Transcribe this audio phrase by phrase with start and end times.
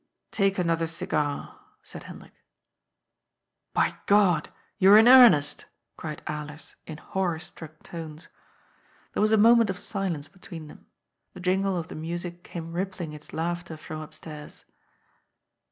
[0.27, 2.33] ^^ Take another cigar," said Hendrik.
[3.75, 3.95] «By,
[4.79, 8.27] you are in earnest!" cried Alers in horror struck tones.
[9.13, 10.87] There was a moment of silence between them.
[11.35, 14.65] The jingle of the music came rippling its laughter from upstairs.